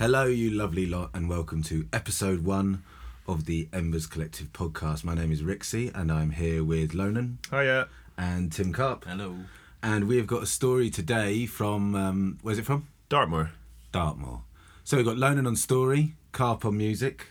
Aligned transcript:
Hello, 0.00 0.24
you 0.24 0.50
lovely 0.50 0.86
lot, 0.86 1.10
and 1.12 1.28
welcome 1.28 1.62
to 1.64 1.86
episode 1.92 2.42
one 2.42 2.82
of 3.28 3.44
the 3.44 3.68
Embers 3.70 4.06
Collective 4.06 4.50
podcast. 4.50 5.04
My 5.04 5.14
name 5.14 5.30
is 5.30 5.42
Rixie, 5.42 5.94
and 5.94 6.10
I'm 6.10 6.30
here 6.30 6.64
with 6.64 6.92
Lonan 6.94 7.36
Hiya. 7.50 7.86
and 8.16 8.50
Tim 8.50 8.72
Karp. 8.72 9.04
Hello. 9.04 9.36
And 9.82 10.08
we 10.08 10.16
have 10.16 10.26
got 10.26 10.42
a 10.42 10.46
story 10.46 10.88
today 10.88 11.44
from, 11.44 11.94
um, 11.94 12.38
where's 12.40 12.58
it 12.58 12.64
from? 12.64 12.88
Dartmoor. 13.10 13.50
Dartmoor. 13.92 14.40
So 14.84 14.96
we've 14.96 15.04
got 15.04 15.18
Lonan 15.18 15.46
on 15.46 15.54
story, 15.54 16.14
Karp 16.32 16.64
on 16.64 16.78
music. 16.78 17.26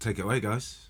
Take 0.00 0.18
it 0.18 0.22
away, 0.22 0.40
guys. 0.40 0.88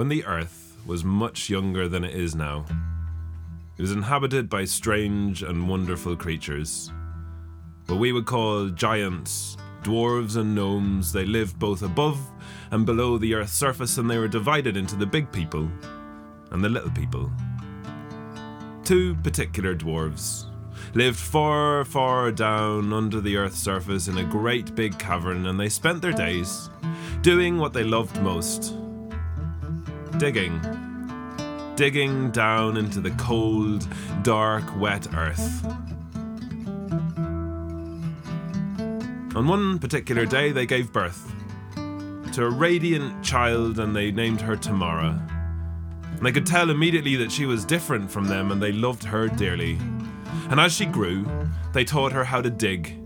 When 0.00 0.08
the 0.08 0.24
Earth 0.24 0.78
was 0.86 1.04
much 1.04 1.50
younger 1.50 1.86
than 1.86 2.04
it 2.04 2.14
is 2.14 2.34
now, 2.34 2.64
it 3.76 3.82
was 3.82 3.92
inhabited 3.92 4.48
by 4.48 4.64
strange 4.64 5.42
and 5.42 5.68
wonderful 5.68 6.16
creatures. 6.16 6.90
What 7.84 7.98
we 7.98 8.10
would 8.10 8.24
call 8.24 8.70
giants, 8.70 9.58
dwarves, 9.82 10.38
and 10.38 10.54
gnomes, 10.54 11.12
they 11.12 11.26
lived 11.26 11.58
both 11.58 11.82
above 11.82 12.18
and 12.70 12.86
below 12.86 13.18
the 13.18 13.34
Earth's 13.34 13.52
surface, 13.52 13.98
and 13.98 14.10
they 14.10 14.16
were 14.16 14.26
divided 14.26 14.74
into 14.74 14.96
the 14.96 15.04
big 15.04 15.30
people 15.32 15.70
and 16.50 16.64
the 16.64 16.70
little 16.70 16.92
people. 16.92 17.30
Two 18.84 19.16
particular 19.16 19.74
dwarves 19.74 20.46
lived 20.94 21.18
far, 21.18 21.84
far 21.84 22.32
down 22.32 22.94
under 22.94 23.20
the 23.20 23.36
Earth's 23.36 23.58
surface 23.58 24.08
in 24.08 24.16
a 24.16 24.24
great 24.24 24.74
big 24.74 24.98
cavern, 24.98 25.44
and 25.44 25.60
they 25.60 25.68
spent 25.68 26.00
their 26.00 26.10
days 26.10 26.70
doing 27.20 27.58
what 27.58 27.74
they 27.74 27.84
loved 27.84 28.18
most 28.22 28.79
digging. 30.20 30.60
Digging 31.76 32.30
down 32.30 32.76
into 32.76 33.00
the 33.00 33.10
cold, 33.12 33.88
dark, 34.22 34.78
wet 34.78 35.08
earth. 35.14 35.64
On 39.34 39.48
one 39.48 39.78
particular 39.78 40.26
day, 40.26 40.52
they 40.52 40.66
gave 40.66 40.92
birth 40.92 41.34
to 42.34 42.44
a 42.44 42.50
radiant 42.50 43.24
child 43.24 43.78
and 43.78 43.96
they 43.96 44.12
named 44.12 44.42
her 44.42 44.56
Tamara. 44.56 45.26
And 46.04 46.26
they 46.26 46.32
could 46.32 46.46
tell 46.46 46.68
immediately 46.68 47.16
that 47.16 47.32
she 47.32 47.46
was 47.46 47.64
different 47.64 48.10
from 48.10 48.26
them 48.26 48.52
and 48.52 48.62
they 48.62 48.72
loved 48.72 49.04
her 49.04 49.26
dearly. 49.26 49.78
And 50.50 50.60
as 50.60 50.74
she 50.74 50.84
grew, 50.84 51.26
they 51.72 51.84
taught 51.84 52.12
her 52.12 52.24
how 52.24 52.42
to 52.42 52.50
dig. 52.50 52.99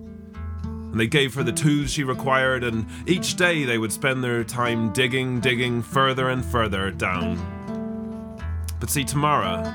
And 0.95 1.01
they 1.01 1.09
gave 1.09 1.35
her 1.35 1.43
the 1.43 1.51
tools 1.51 1.91
she 1.91 2.05
required, 2.05 2.63
and 2.63 2.87
each 3.05 3.35
day 3.35 3.65
they 3.65 3.79
would 3.79 3.93
spend 3.93 4.23
their 4.23 4.45
time 4.45 4.93
digging, 4.93 5.41
digging 5.41 5.83
further 5.83 6.29
and 6.29 6.45
further 6.45 6.93
down. 6.93 8.39
But 8.79 8.91
see, 8.91 9.03
Tamara 9.03 9.75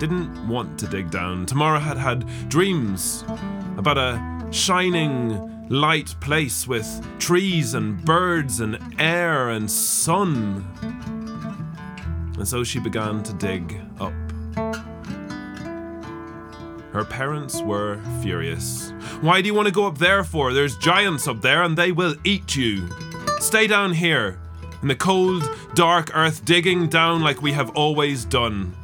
didn't 0.00 0.48
want 0.48 0.80
to 0.80 0.88
dig 0.88 1.12
down. 1.12 1.46
Tamara 1.46 1.78
had 1.78 1.96
had 1.96 2.26
dreams 2.48 3.24
about 3.76 3.98
a 3.98 4.48
shining, 4.50 5.68
light 5.68 6.12
place 6.20 6.66
with 6.66 7.06
trees 7.20 7.74
and 7.74 8.04
birds 8.04 8.58
and 8.58 8.80
air 8.98 9.50
and 9.50 9.70
sun. 9.70 10.66
And 12.36 12.48
so 12.48 12.64
she 12.64 12.80
began 12.80 13.22
to 13.22 13.32
dig 13.34 13.80
up. 14.00 14.91
Her 16.92 17.04
parents 17.04 17.62
were 17.62 18.00
furious. 18.20 18.90
Why 19.22 19.40
do 19.40 19.46
you 19.46 19.54
want 19.54 19.66
to 19.66 19.72
go 19.72 19.86
up 19.86 19.96
there 19.96 20.24
for? 20.24 20.52
There's 20.52 20.76
giants 20.76 21.26
up 21.26 21.40
there 21.40 21.62
and 21.62 21.76
they 21.76 21.90
will 21.90 22.14
eat 22.22 22.54
you. 22.54 22.86
Stay 23.40 23.66
down 23.66 23.94
here, 23.94 24.38
in 24.82 24.88
the 24.88 24.94
cold, 24.94 25.48
dark 25.74 26.14
earth, 26.14 26.44
digging 26.44 26.88
down 26.88 27.22
like 27.22 27.40
we 27.40 27.52
have 27.52 27.70
always 27.70 28.26
done. 28.26 28.74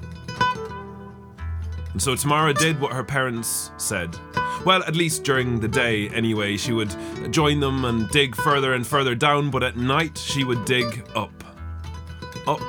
And 1.92 2.00
so 2.00 2.14
Tamara 2.14 2.54
did 2.54 2.80
what 2.80 2.92
her 2.92 3.04
parents 3.04 3.72
said. 3.76 4.16
Well, 4.64 4.82
at 4.84 4.96
least 4.96 5.24
during 5.24 5.60
the 5.60 5.68
day, 5.68 6.08
anyway, 6.08 6.56
she 6.56 6.72
would 6.72 6.94
join 7.30 7.60
them 7.60 7.84
and 7.84 8.08
dig 8.08 8.34
further 8.34 8.72
and 8.72 8.86
further 8.86 9.14
down, 9.14 9.50
but 9.50 9.62
at 9.62 9.76
night 9.76 10.16
she 10.16 10.44
would 10.44 10.64
dig 10.64 11.04
up. 11.14 11.32
Up 12.46 12.60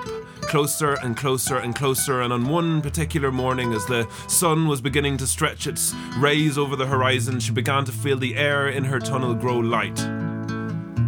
closer 0.50 0.96
and 0.96 1.16
closer 1.16 1.58
and 1.58 1.76
closer, 1.76 2.22
and 2.22 2.34
on 2.34 2.50
one 2.50 2.82
particular 2.82 3.32
morning, 3.32 3.72
as 3.72 3.86
the 3.86 4.08
sun 4.28 4.68
was 4.68 4.82
beginning 4.82 5.16
to 5.16 5.28
stretch 5.28 5.68
its 5.68 5.94
rays 6.18 6.58
over 6.58 6.76
the 6.76 6.88
horizon, 6.88 7.40
she 7.40 7.52
began 7.52 7.86
to 7.86 7.92
feel 7.92 8.18
the 8.18 8.36
air 8.36 8.68
in 8.68 8.84
her 8.84 9.00
tunnel 9.00 9.36
grow 9.36 9.60
light. 9.60 10.00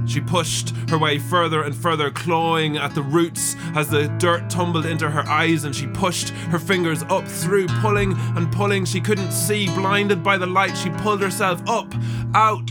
She 0.07 0.21
pushed 0.21 0.75
her 0.89 0.97
way 0.99 1.17
further 1.17 1.63
and 1.63 1.75
further, 1.75 2.11
clawing 2.11 2.77
at 2.77 2.93
the 2.93 3.01
roots 3.01 3.55
as 3.75 3.89
the 3.89 4.09
dirt 4.19 4.47
tumbled 4.47 4.85
into 4.85 5.09
her 5.09 5.27
eyes, 5.27 5.63
and 5.63 5.75
she 5.75 5.87
pushed 5.87 6.29
her 6.51 6.59
fingers 6.59 7.01
up 7.03 7.27
through, 7.27 7.67
pulling 7.81 8.13
and 8.35 8.51
pulling. 8.51 8.85
She 8.85 9.01
couldn't 9.01 9.31
see, 9.31 9.65
blinded 9.73 10.21
by 10.21 10.37
the 10.37 10.45
light. 10.45 10.77
She 10.77 10.91
pulled 10.91 11.21
herself 11.21 11.67
up, 11.67 11.91
out, 12.35 12.69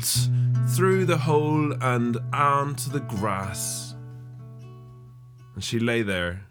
through 0.68 1.06
the 1.06 1.18
hole, 1.18 1.72
and 1.82 2.16
onto 2.32 2.90
the 2.90 3.00
grass. 3.00 3.96
And 5.56 5.64
she 5.64 5.80
lay 5.80 6.02
there, 6.02 6.46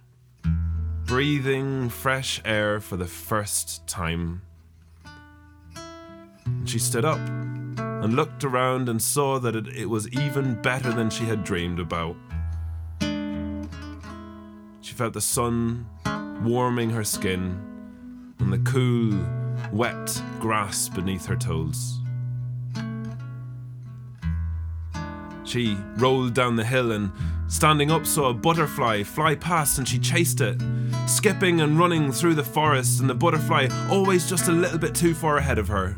breathing 1.09 1.89
fresh 1.89 2.39
air 2.45 2.79
for 2.79 2.95
the 2.95 3.07
first 3.07 3.87
time. 3.87 4.43
She 6.65 6.77
stood 6.77 7.03
up 7.03 7.17
and 7.17 8.15
looked 8.15 8.43
around 8.43 8.87
and 8.87 9.01
saw 9.01 9.39
that 9.39 9.55
it, 9.55 9.67
it, 9.69 9.87
was 9.87 10.07
even 10.09 10.61
better 10.61 10.91
than 10.91 11.09
she 11.09 11.25
had 11.25 11.43
dreamed 11.43 11.79
about. 11.79 12.15
She 14.81 14.93
felt 14.93 15.13
the 15.13 15.19
sun 15.19 15.87
warming 16.43 16.91
her 16.91 17.03
skin 17.03 17.59
and 18.37 18.53
the 18.53 18.59
cool, 18.59 19.19
wet 19.73 20.21
grass 20.39 20.89
beneath 20.89 21.25
her 21.25 21.35
toes. 21.35 22.01
She 25.43 25.75
rolled 25.97 26.35
down 26.35 26.55
the 26.55 26.65
hill 26.65 26.91
and, 26.91 27.11
standing 27.49 27.91
up, 27.91 28.05
saw 28.05 28.29
a 28.29 28.33
butterfly 28.33 29.03
fly 29.03 29.35
past 29.35 29.77
and 29.77 29.87
she 29.87 29.99
chased 29.99 30.39
it, 30.39 30.61
skipping 31.07 31.59
and 31.59 31.77
running 31.77 32.11
through 32.11 32.35
the 32.35 32.43
forest, 32.43 33.01
and 33.01 33.09
the 33.09 33.15
butterfly 33.15 33.67
always 33.89 34.29
just 34.29 34.47
a 34.47 34.51
little 34.51 34.79
bit 34.79 34.95
too 34.95 35.13
far 35.13 35.37
ahead 35.37 35.57
of 35.57 35.67
her. 35.67 35.97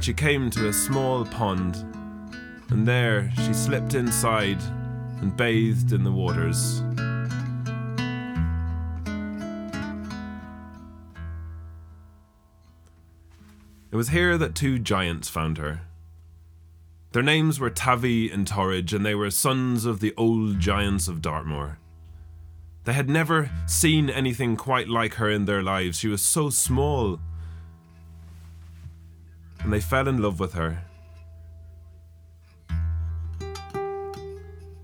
She 0.00 0.14
came 0.14 0.50
to 0.50 0.68
a 0.68 0.72
small 0.72 1.24
pond, 1.24 1.76
and 2.70 2.86
there 2.86 3.30
she 3.36 3.52
slipped 3.52 3.94
inside 3.94 4.60
and 5.20 5.36
bathed 5.36 5.92
in 5.92 6.04
the 6.04 6.12
waters. 6.12 6.82
It 13.90 13.96
was 13.96 14.10
here 14.10 14.38
that 14.38 14.54
two 14.54 14.78
giants 14.78 15.28
found 15.28 15.58
her. 15.58 15.87
Their 17.12 17.22
names 17.22 17.58
were 17.58 17.70
Tavi 17.70 18.30
and 18.30 18.46
Torridge, 18.46 18.92
and 18.92 19.04
they 19.04 19.14
were 19.14 19.30
sons 19.30 19.86
of 19.86 20.00
the 20.00 20.12
old 20.16 20.60
giants 20.60 21.08
of 21.08 21.22
Dartmoor. 21.22 21.78
They 22.84 22.92
had 22.92 23.08
never 23.08 23.50
seen 23.66 24.10
anything 24.10 24.56
quite 24.56 24.88
like 24.88 25.14
her 25.14 25.30
in 25.30 25.46
their 25.46 25.62
lives. 25.62 25.98
She 25.98 26.08
was 26.08 26.22
so 26.22 26.50
small. 26.50 27.18
And 29.60 29.72
they 29.72 29.80
fell 29.80 30.06
in 30.06 30.22
love 30.22 30.38
with 30.38 30.52
her. 30.52 30.84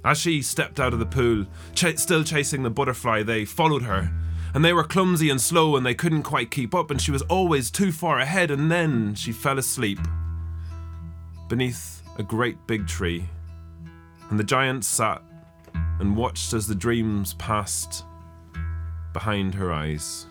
As 0.05 0.19
she 0.19 0.43
stepped 0.43 0.81
out 0.81 0.93
of 0.93 0.99
the 0.99 1.07
pool, 1.07 1.47
ch- 1.75 1.99
still 1.99 2.25
chasing 2.25 2.63
the 2.63 2.71
butterfly, 2.71 3.23
they 3.23 3.45
followed 3.45 3.83
her. 3.83 4.13
And 4.55 4.65
they 4.65 4.73
were 4.73 4.85
clumsy 4.85 5.31
and 5.31 5.41
slow, 5.41 5.77
and 5.77 5.85
they 5.85 5.95
couldn't 5.95 6.23
quite 6.23 6.51
keep 6.51 6.75
up, 6.75 6.91
and 6.91 7.01
she 7.01 7.11
was 7.11 7.23
always 7.23 7.71
too 7.71 7.91
far 7.91 8.19
ahead, 8.19 8.51
and 8.51 8.71
then 8.71 9.15
she 9.15 9.33
fell 9.33 9.59
asleep 9.59 9.99
beneath 11.49 12.04
a 12.17 12.23
great 12.23 12.57
big 12.67 12.87
tree. 12.87 13.29
And 14.31 14.39
the 14.39 14.45
giant 14.45 14.85
sat 14.85 15.23
and 16.01 16.17
watched 16.17 16.53
as 16.53 16.67
the 16.67 16.75
dreams 16.75 17.35
passed 17.35 18.05
behind 19.13 19.55
her 19.55 19.73
eyes. 19.73 20.27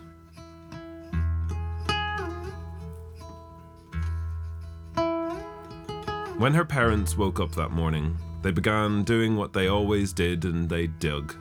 When 6.38 6.54
her 6.54 6.66
parents 6.66 7.18
woke 7.18 7.40
up 7.40 7.56
that 7.56 7.72
morning, 7.72 8.18
they 8.42 8.52
began 8.52 9.04
doing 9.04 9.38
what 9.38 9.54
they 9.54 9.68
always 9.68 10.12
did 10.12 10.44
and 10.44 10.68
they 10.68 10.88
dug. 10.88 11.36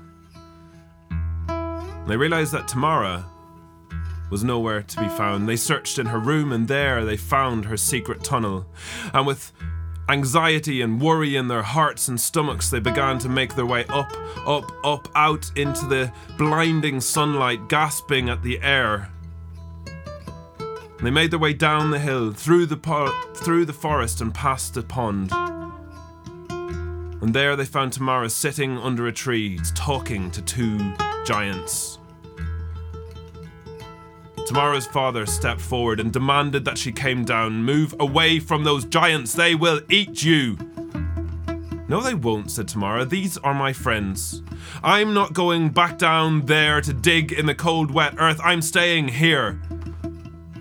They 2.06 2.16
realized 2.16 2.52
that 2.52 2.68
Tamara 2.68 3.24
was 4.30 4.44
nowhere 4.44 4.82
to 4.82 5.00
be 5.00 5.08
found. 5.08 5.48
They 5.48 5.56
searched 5.56 5.98
in 5.98 6.06
her 6.06 6.18
room 6.18 6.52
and 6.52 6.68
there 6.68 7.04
they 7.04 7.16
found 7.16 7.64
her 7.64 7.76
secret 7.76 8.22
tunnel. 8.22 8.66
And 9.12 9.26
with 9.26 9.52
anxiety 10.12 10.82
and 10.82 11.00
worry 11.00 11.37
in 11.37 11.49
their 11.49 11.62
hearts 11.62 12.09
and 12.09 12.20
stomachs, 12.20 12.69
they 12.69 12.81
began 12.81 13.19
to 13.19 13.29
make 13.29 13.55
their 13.55 13.67
way 13.67 13.87
up, 13.88 14.12
up, 14.47 14.70
up, 14.85 15.09
out 15.14 15.50
into 15.56 15.87
the 15.87 16.12
blinding 16.37 17.00
sunlight, 17.00 17.69
gasping 17.69 18.29
at 18.29 18.43
the 18.43 18.61
air. 18.61 19.11
They 21.03 21.11
made 21.11 21.31
their 21.31 21.38
way 21.38 21.55
down 21.55 21.91
the 21.91 21.99
hill, 21.99 22.31
through 22.32 22.67
the 22.67 22.76
po- 22.76 23.11
through 23.35 23.64
the 23.64 23.73
forest, 23.73 24.20
and 24.20 24.32
past 24.32 24.75
the 24.75 24.82
pond. 24.82 25.32
And 27.23 27.35
there 27.35 27.56
they 27.56 27.64
found 27.64 27.93
Tamara 27.93 28.29
sitting 28.29 28.76
under 28.79 29.06
a 29.06 29.12
tree, 29.12 29.59
talking 29.75 30.31
to 30.31 30.43
two 30.43 30.94
giants. 31.25 31.99
Tamara's 34.46 34.86
father 34.86 35.24
stepped 35.26 35.60
forward 35.60 36.00
and 36.00 36.12
demanded 36.12 36.64
that 36.64 36.78
she 36.78 36.92
came 36.92 37.24
down. 37.24 37.64
Move 37.64 37.94
away 38.00 38.38
from 38.38 38.64
those 38.64 38.84
giants, 38.84 39.32
they 39.32 39.54
will 39.54 39.80
eat 39.88 40.22
you. 40.22 40.56
No, 41.88 42.00
they 42.00 42.14
won't, 42.14 42.50
said 42.50 42.68
Tamara. 42.68 43.04
These 43.04 43.36
are 43.38 43.54
my 43.54 43.72
friends. 43.72 44.42
I'm 44.82 45.12
not 45.12 45.32
going 45.32 45.70
back 45.70 45.98
down 45.98 46.46
there 46.46 46.80
to 46.80 46.92
dig 46.92 47.32
in 47.32 47.46
the 47.46 47.54
cold, 47.54 47.90
wet 47.90 48.14
earth. 48.18 48.40
I'm 48.42 48.62
staying 48.62 49.08
here. 49.08 49.60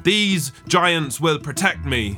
These 0.03 0.51
giants 0.67 1.21
will 1.21 1.39
protect 1.39 1.85
me. 1.85 2.17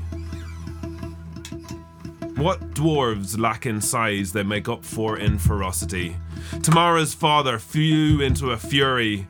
What 2.36 2.74
dwarves 2.74 3.38
lack 3.38 3.66
in 3.66 3.80
size, 3.82 4.34
they 4.34 4.44
make 4.44 4.68
up 4.68 4.84
for 4.84 5.18
in 5.18 5.38
ferocity. 5.38 6.16
Tamara's 6.62 7.14
father 7.14 7.60
flew 7.60 8.20
into 8.22 8.52
a 8.52 8.58
fury. 8.58 9.28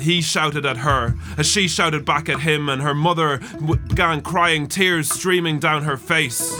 He 0.00 0.20
shouted 0.22 0.66
at 0.66 0.78
her 0.78 1.14
as 1.36 1.46
she 1.46 1.68
shouted 1.68 2.04
back 2.04 2.28
at 2.28 2.40
him, 2.40 2.68
and 2.68 2.82
her 2.82 2.94
mother 2.94 3.40
began 3.88 4.20
crying, 4.20 4.66
tears 4.66 5.08
streaming 5.08 5.58
down 5.58 5.84
her 5.84 5.96
face. 5.96 6.54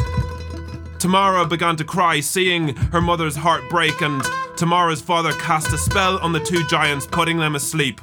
Tamara 0.99 1.47
began 1.47 1.77
to 1.77 1.85
cry, 1.85 2.21
seeing 2.21 2.75
her 2.77 3.01
mother's 3.01 3.37
heart 3.37 3.69
break, 3.69 4.01
and 4.01 4.23
Tamara's 4.57 5.01
father 5.01 5.33
cast 5.33 5.73
a 5.73 5.79
spell 5.79 6.19
on 6.19 6.33
the 6.33 6.41
two 6.41 6.67
giants, 6.67 7.07
putting 7.07 7.37
them 7.37 7.55
asleep. 7.55 8.01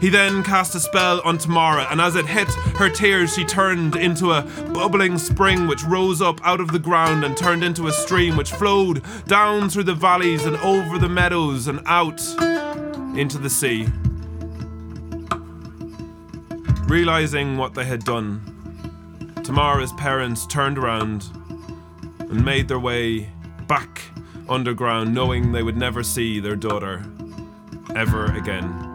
He 0.00 0.10
then 0.10 0.42
cast 0.42 0.74
a 0.74 0.80
spell 0.80 1.20
on 1.24 1.38
Tamara, 1.38 1.86
and 1.90 2.00
as 2.00 2.16
it 2.16 2.26
hit 2.26 2.48
her 2.76 2.90
tears, 2.90 3.34
she 3.34 3.44
turned 3.44 3.96
into 3.96 4.32
a 4.32 4.42
bubbling 4.72 5.18
spring 5.18 5.66
which 5.66 5.84
rose 5.84 6.20
up 6.20 6.40
out 6.44 6.60
of 6.60 6.70
the 6.70 6.78
ground 6.78 7.24
and 7.24 7.36
turned 7.36 7.64
into 7.64 7.86
a 7.86 7.92
stream 7.92 8.36
which 8.36 8.52
flowed 8.52 9.02
down 9.26 9.70
through 9.70 9.84
the 9.84 9.94
valleys 9.94 10.44
and 10.44 10.56
over 10.58 10.98
the 10.98 11.08
meadows 11.08 11.66
and 11.66 11.80
out 11.86 12.20
into 13.16 13.38
the 13.38 13.50
sea. 13.50 13.88
Realizing 16.86 17.56
what 17.56 17.74
they 17.74 17.84
had 17.84 18.04
done, 18.04 18.40
Tamara's 19.42 19.92
parents 19.94 20.46
turned 20.46 20.78
around 20.78 21.26
and 22.20 22.44
made 22.44 22.68
their 22.68 22.78
way 22.78 23.28
back 23.66 24.02
underground, 24.48 25.12
knowing 25.12 25.50
they 25.50 25.64
would 25.64 25.76
never 25.76 26.04
see 26.04 26.38
their 26.38 26.54
daughter 26.54 27.04
ever 27.96 28.26
again. 28.26 28.94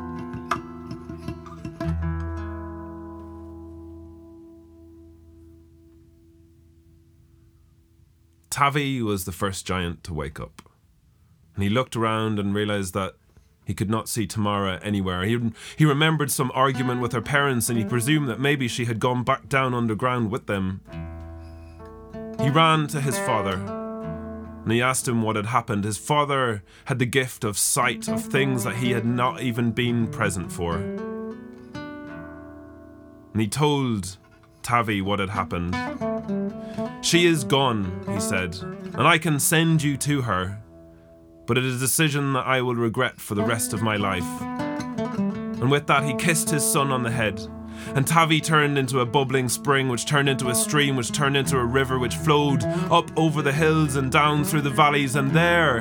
Tavi 8.49 9.01
was 9.01 9.25
the 9.25 9.31
first 9.33 9.65
giant 9.65 10.03
to 10.05 10.13
wake 10.13 10.39
up. 10.39 10.61
And 11.55 11.63
he 11.63 11.69
looked 11.69 11.97
around 11.97 12.39
and 12.39 12.53
realized 12.53 12.94
that 12.94 13.15
he 13.65 13.73
could 13.73 13.89
not 13.89 14.09
see 14.09 14.25
Tamara 14.25 14.79
anywhere. 14.83 15.23
He, 15.23 15.39
he 15.77 15.85
remembered 15.85 16.31
some 16.31 16.51
argument 16.53 17.01
with 17.01 17.13
her 17.13 17.21
parents 17.21 17.69
and 17.69 17.77
he 17.77 17.85
presumed 17.85 18.27
that 18.27 18.39
maybe 18.39 18.67
she 18.67 18.85
had 18.85 18.99
gone 18.99 19.23
back 19.23 19.47
down 19.49 19.73
underground 19.73 20.31
with 20.31 20.47
them. 20.47 20.81
He 22.41 22.49
ran 22.49 22.87
to 22.87 23.01
his 23.01 23.17
father 23.19 23.53
and 24.63 24.71
he 24.71 24.81
asked 24.81 25.07
him 25.07 25.21
what 25.21 25.35
had 25.35 25.47
happened. 25.47 25.83
His 25.83 25.97
father 25.97 26.63
had 26.85 26.99
the 26.99 27.05
gift 27.05 27.43
of 27.43 27.57
sight 27.57 28.07
of 28.07 28.23
things 28.23 28.63
that 28.63 28.77
he 28.77 28.91
had 28.91 29.05
not 29.05 29.41
even 29.41 29.71
been 29.71 30.07
present 30.07 30.51
for. 30.51 30.75
And 33.33 33.41
he 33.41 33.47
told 33.47 34.17
Tavi 34.61 35.01
what 35.01 35.19
had 35.19 35.29
happened. 35.29 35.75
She 37.01 37.25
is 37.25 37.43
gone, 37.43 38.05
he 38.07 38.19
said, 38.19 38.57
and 38.93 39.07
I 39.07 39.17
can 39.17 39.39
send 39.39 39.81
you 39.81 39.97
to 39.97 40.21
her, 40.21 40.61
but 41.45 41.57
it 41.57 41.65
is 41.65 41.77
a 41.77 41.79
decision 41.79 42.33
that 42.33 42.45
I 42.45 42.61
will 42.61 42.75
regret 42.75 43.19
for 43.19 43.35
the 43.35 43.43
rest 43.43 43.73
of 43.73 43.81
my 43.81 43.95
life. 43.95 44.41
And 45.61 45.69
with 45.69 45.88
that, 45.88 46.03
he 46.03 46.15
kissed 46.15 46.49
his 46.49 46.63
son 46.63 46.91
on 46.91 47.03
the 47.03 47.11
head. 47.11 47.39
And 47.95 48.07
Tavi 48.07 48.41
turned 48.41 48.77
into 48.77 48.99
a 48.99 49.05
bubbling 49.05 49.49
spring, 49.49 49.89
which 49.89 50.05
turned 50.05 50.29
into 50.29 50.49
a 50.49 50.55
stream, 50.55 50.95
which 50.95 51.11
turned 51.11 51.35
into 51.35 51.57
a 51.57 51.65
river, 51.65 51.99
which 51.99 52.15
flowed 52.15 52.63
up 52.63 53.09
over 53.17 53.41
the 53.41 53.51
hills 53.51 53.95
and 53.95 54.11
down 54.11 54.43
through 54.43 54.61
the 54.61 54.69
valleys. 54.69 55.15
And 55.15 55.31
there, 55.31 55.79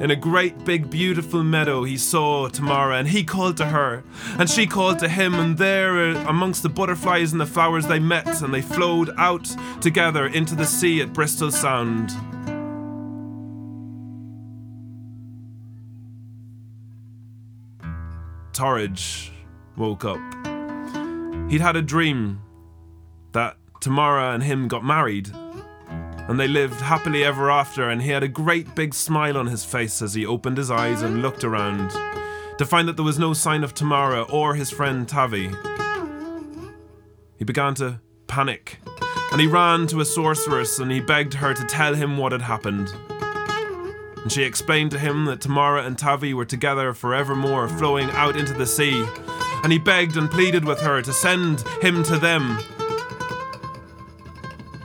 in 0.00 0.10
a 0.10 0.16
great 0.16 0.64
big 0.64 0.90
beautiful 0.90 1.42
meadow, 1.42 1.84
he 1.84 1.96
saw 1.96 2.48
Tamara, 2.48 2.98
and 2.98 3.08
he 3.08 3.24
called 3.24 3.56
to 3.58 3.66
her, 3.66 4.04
and 4.38 4.48
she 4.48 4.66
called 4.66 4.98
to 5.00 5.08
him. 5.08 5.34
And 5.34 5.56
there, 5.56 5.98
uh, 5.98 6.24
amongst 6.28 6.62
the 6.62 6.68
butterflies 6.68 7.32
and 7.32 7.40
the 7.40 7.46
flowers, 7.46 7.86
they 7.86 7.98
met, 7.98 8.42
and 8.42 8.52
they 8.52 8.62
flowed 8.62 9.10
out 9.16 9.54
together 9.80 10.26
into 10.26 10.54
the 10.54 10.66
sea 10.66 11.00
at 11.00 11.12
Bristol 11.12 11.50
Sound. 11.50 12.12
Torridge 18.54 19.30
woke 19.76 20.04
up. 20.04 20.20
He'd 21.50 21.60
had 21.60 21.76
a 21.76 21.82
dream 21.82 22.40
that 23.32 23.56
Tamara 23.80 24.32
and 24.32 24.42
him 24.42 24.68
got 24.68 24.84
married, 24.84 25.30
and 26.28 26.40
they 26.40 26.48
lived 26.48 26.80
happily 26.80 27.24
ever 27.24 27.50
after. 27.50 27.90
And 27.90 28.00
he 28.00 28.10
had 28.10 28.22
a 28.22 28.28
great 28.28 28.74
big 28.74 28.94
smile 28.94 29.36
on 29.36 29.46
his 29.46 29.64
face 29.64 30.00
as 30.00 30.14
he 30.14 30.24
opened 30.24 30.56
his 30.56 30.70
eyes 30.70 31.02
and 31.02 31.20
looked 31.20 31.44
around 31.44 31.90
to 32.58 32.64
find 32.64 32.88
that 32.88 32.96
there 32.96 33.04
was 33.04 33.18
no 33.18 33.32
sign 33.32 33.64
of 33.64 33.74
Tamara 33.74 34.22
or 34.22 34.54
his 34.54 34.70
friend 34.70 35.08
Tavi. 35.08 35.50
He 37.36 37.44
began 37.44 37.74
to 37.74 38.00
panic, 38.28 38.78
and 39.32 39.40
he 39.40 39.46
ran 39.46 39.86
to 39.88 40.00
a 40.00 40.04
sorceress 40.04 40.78
and 40.78 40.90
he 40.90 41.00
begged 41.00 41.34
her 41.34 41.52
to 41.52 41.64
tell 41.66 41.94
him 41.94 42.16
what 42.16 42.32
had 42.32 42.42
happened. 42.42 42.94
And 44.24 44.32
she 44.32 44.42
explained 44.42 44.90
to 44.92 44.98
him 44.98 45.26
that 45.26 45.42
Tamara 45.42 45.84
and 45.84 45.98
Tavi 45.98 46.32
were 46.32 46.46
together 46.46 46.94
forevermore, 46.94 47.68
flowing 47.68 48.10
out 48.12 48.36
into 48.36 48.54
the 48.54 48.66
sea. 48.66 49.06
And 49.62 49.70
he 49.70 49.78
begged 49.78 50.16
and 50.16 50.30
pleaded 50.30 50.64
with 50.64 50.80
her 50.80 51.02
to 51.02 51.12
send 51.12 51.60
him 51.82 52.02
to 52.04 52.18
them. 52.18 52.58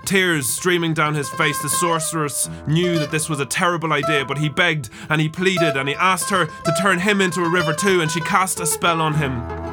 Tears 0.03 0.50
streaming 0.50 0.93
down 0.93 1.13
his 1.13 1.29
face, 1.29 1.62
the 1.62 1.69
sorceress 1.69 2.50
knew 2.67 3.00
that 3.00 3.12
this 3.12 3.29
was 3.29 3.39
a 3.39 3.46
terrible 3.46 3.93
idea, 3.93 4.25
but 4.25 4.39
he 4.39 4.50
begged 4.50 4.89
and 5.08 5.22
he 5.22 5.29
pleaded 5.29 5.77
and 5.77 5.88
he 5.88 5.96
asked 5.96 6.29
her 6.31 6.48
to 6.48 6.75
turn 6.81 7.00
him 7.00 7.22
into 7.22 7.41
a 7.41 7.50
river 7.50 7.74
too, 7.74 8.01
and 8.01 8.12
she 8.12 8.19
cast 8.22 8.60
a 8.60 8.65
spell 8.65 9.00
on 9.01 9.13
him. 9.13 9.68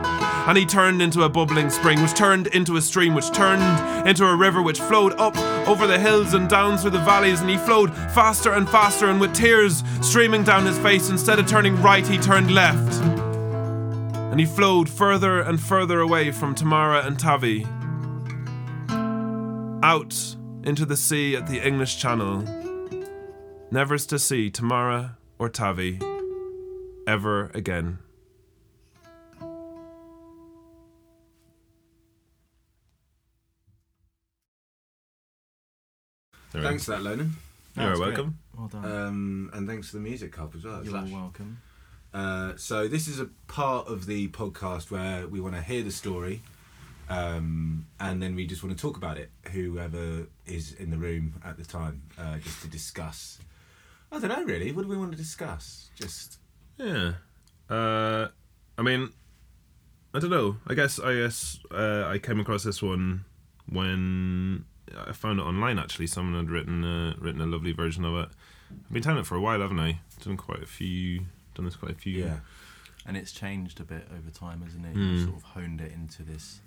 And 0.46 0.56
he 0.56 0.64
turned 0.64 1.02
into 1.02 1.22
a 1.22 1.28
bubbling 1.28 1.70
spring, 1.70 2.00
which 2.00 2.14
turned 2.14 2.46
into 2.48 2.76
a 2.76 2.80
stream, 2.80 3.14
which 3.14 3.32
turned 3.32 4.08
into 4.08 4.24
a 4.24 4.36
river, 4.36 4.62
which 4.62 4.80
flowed 4.80 5.12
up 5.18 5.36
over 5.66 5.88
the 5.88 5.98
hills 5.98 6.34
and 6.34 6.48
down 6.48 6.78
through 6.78 6.90
the 6.90 7.00
valleys. 7.00 7.40
And 7.40 7.50
he 7.50 7.56
flowed 7.56 7.92
faster 7.92 8.52
and 8.52 8.68
faster, 8.68 9.08
and 9.08 9.20
with 9.20 9.34
tears 9.34 9.82
streaming 10.02 10.44
down 10.44 10.64
his 10.64 10.78
face, 10.78 11.10
instead 11.10 11.40
of 11.40 11.48
turning 11.48 11.82
right, 11.82 12.06
he 12.06 12.18
turned 12.18 12.54
left. 12.54 13.02
And 14.30 14.38
he 14.38 14.46
flowed 14.46 14.88
further 14.88 15.40
and 15.40 15.60
further 15.60 16.00
away 16.00 16.30
from 16.30 16.54
Tamara 16.54 17.04
and 17.04 17.18
Tavi, 17.18 17.66
out 19.82 20.36
into 20.62 20.84
the 20.84 20.96
sea 20.96 21.34
at 21.34 21.48
the 21.48 21.66
English 21.66 21.98
Channel, 21.98 22.44
never 23.70 23.98
to 23.98 24.18
see 24.18 24.50
Tamara 24.50 25.16
or 25.38 25.48
Tavi 25.48 25.98
ever 27.06 27.50
again. 27.54 27.98
Thanks 36.62 36.84
for 36.84 36.92
that, 36.92 37.00
Lonan. 37.02 37.30
You're 37.76 37.86
That's 37.88 37.98
great. 37.98 38.08
welcome. 38.16 38.38
Well 38.56 38.68
done. 38.68 38.84
Um, 38.84 39.50
and 39.52 39.68
thanks 39.68 39.90
for 39.90 39.96
the 39.96 40.02
music 40.02 40.32
cup 40.32 40.54
as 40.54 40.64
well. 40.64 40.82
You're 40.82 40.92
Slash. 40.92 41.10
welcome. 41.10 41.60
Uh, 42.14 42.52
so 42.56 42.88
this 42.88 43.06
is 43.08 43.20
a 43.20 43.26
part 43.46 43.88
of 43.88 44.06
the 44.06 44.28
podcast 44.28 44.90
where 44.90 45.26
we 45.28 45.40
want 45.40 45.54
to 45.54 45.60
hear 45.60 45.82
the 45.82 45.90
story, 45.90 46.40
um, 47.10 47.86
and 48.00 48.22
then 48.22 48.34
we 48.34 48.46
just 48.46 48.62
want 48.64 48.76
to 48.76 48.80
talk 48.80 48.96
about 48.96 49.18
it. 49.18 49.30
Whoever 49.52 50.26
is 50.46 50.72
in 50.72 50.90
the 50.90 50.96
room 50.96 51.34
at 51.44 51.58
the 51.58 51.64
time, 51.64 52.02
uh, 52.18 52.38
just 52.38 52.62
to 52.62 52.68
discuss 52.68 53.38
I 54.10 54.20
don't 54.20 54.28
know 54.28 54.44
really. 54.44 54.72
What 54.72 54.82
do 54.82 54.88
we 54.88 54.96
want 54.96 55.10
to 55.10 55.16
discuss? 55.18 55.90
Just 55.96 56.38
Yeah. 56.78 57.14
Uh, 57.68 58.28
I 58.78 58.82
mean, 58.82 59.10
I 60.14 60.20
don't 60.20 60.30
know. 60.30 60.56
I 60.66 60.74
guess 60.74 60.98
I 61.00 61.14
guess 61.14 61.58
uh, 61.70 62.04
I 62.06 62.18
came 62.18 62.38
across 62.40 62.62
this 62.62 62.80
one 62.80 63.24
when 63.68 64.64
I 65.06 65.12
found 65.12 65.40
it 65.40 65.42
online. 65.42 65.78
Actually, 65.78 66.06
someone 66.06 66.34
had 66.44 66.50
written 66.50 66.84
uh, 66.84 67.14
written 67.18 67.40
a 67.40 67.46
lovely 67.46 67.72
version 67.72 68.04
of 68.04 68.14
it. 68.16 68.28
I've 68.70 68.92
been 68.92 69.02
telling 69.02 69.18
it 69.20 69.26
for 69.26 69.36
a 69.36 69.40
while, 69.40 69.60
haven't 69.60 69.78
I? 69.80 70.00
Done 70.24 70.36
quite 70.36 70.62
a 70.62 70.66
few. 70.66 71.20
Done 71.54 71.64
this 71.64 71.76
quite 71.76 71.92
a 71.92 71.96
few. 71.96 72.24
yeah. 72.24 72.38
And 73.06 73.16
it's 73.16 73.30
changed 73.32 73.78
a 73.80 73.84
bit 73.84 74.08
over 74.12 74.30
time, 74.30 74.62
hasn't 74.62 74.84
it? 74.84 74.94
Mm. 74.96 75.12
You 75.12 75.24
sort 75.24 75.36
of 75.36 75.42
honed 75.44 75.80
it 75.80 75.92
into 75.92 76.22
this 76.24 76.60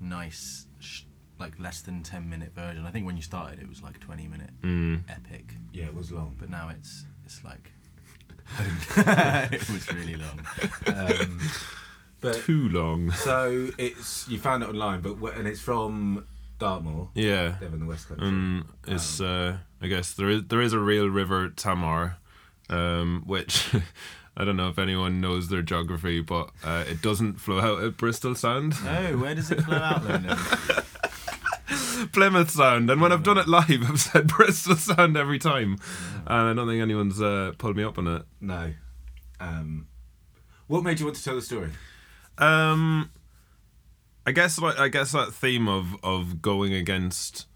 nice, 0.00 0.66
sh- 0.80 1.02
like 1.40 1.58
less 1.58 1.80
than 1.80 2.02
10 2.02 2.28
minute 2.28 2.54
version. 2.54 2.84
I 2.84 2.90
think 2.90 3.06
when 3.06 3.16
you 3.16 3.22
started, 3.22 3.58
it 3.60 3.68
was 3.68 3.82
like 3.82 3.98
20 4.00 4.28
minute 4.28 4.50
Mm. 4.62 5.02
epic. 5.08 5.54
Yeah, 5.72 5.86
it 5.86 5.94
was 5.94 6.12
long. 6.12 6.36
But 6.38 6.50
now 6.50 6.68
it's 6.68 7.04
it's 7.24 7.42
like. 7.44 7.72
it 8.96 9.68
was 9.70 9.92
really 9.92 10.16
long. 10.16 10.40
Um, 10.86 11.40
but 12.20 12.34
Too 12.36 12.68
long. 12.70 13.10
so 13.12 13.68
it's 13.78 14.26
you 14.28 14.38
found 14.38 14.62
it 14.62 14.68
online, 14.68 15.00
but 15.00 15.16
and 15.36 15.46
it's 15.46 15.60
from 15.60 16.26
Dartmoor, 16.58 17.10
Yeah. 17.14 17.56
They're 17.60 17.68
in 17.68 17.80
the 17.80 17.86
West 17.86 18.08
Country. 18.08 18.26
Um, 18.26 18.68
it's 18.86 19.20
uh, 19.20 19.58
I 19.80 19.86
guess 19.86 20.12
there 20.14 20.28
is 20.28 20.44
there 20.48 20.60
is 20.60 20.72
a 20.72 20.78
real 20.78 21.08
river 21.08 21.48
Tamar, 21.50 22.16
um, 22.68 23.22
which 23.26 23.68
I 24.36 24.44
don't 24.44 24.56
know 24.56 24.68
if 24.68 24.78
anyone 24.78 25.20
knows 25.20 25.48
their 25.48 25.62
geography, 25.62 26.20
but 26.20 26.50
uh, 26.64 26.84
it 26.88 27.00
doesn't 27.02 27.40
flow 27.40 27.60
out 27.60 27.82
at 27.82 27.96
Bristol 27.96 28.34
Sound, 28.34 28.74
Oh, 28.84 29.16
where 29.18 29.34
does 29.34 29.50
it 29.50 29.60
flow 29.62 29.76
out 29.78 30.02
then? 30.06 30.36
Plymouth 32.12 32.50
Sound, 32.50 32.88
and 32.90 33.00
when 33.00 33.12
I've 33.12 33.22
done 33.24 33.38
it 33.38 33.48
live, 33.48 33.68
I've 33.88 34.00
said 34.00 34.28
Bristol 34.28 34.76
Sound 34.76 35.16
every 35.16 35.38
time, 35.38 35.78
and 36.26 36.48
I 36.48 36.54
don't 36.54 36.66
think 36.68 36.80
anyone's 36.80 37.20
uh, 37.20 37.52
pulled 37.58 37.76
me 37.76 37.82
up 37.82 37.98
on 37.98 38.06
it. 38.06 38.22
No. 38.40 38.72
Um, 39.40 39.86
what 40.68 40.82
made 40.84 40.98
you 41.00 41.06
want 41.06 41.16
to 41.16 41.24
tell 41.24 41.34
the 41.34 41.42
story? 41.42 41.70
Um, 42.38 43.10
I 44.28 44.30
guess 44.30 44.60
like 44.60 44.78
I 44.78 44.88
guess 44.88 45.12
that 45.12 45.32
theme 45.32 45.68
of 45.68 45.96
of 46.02 46.42
going 46.42 46.74
against 46.74 47.46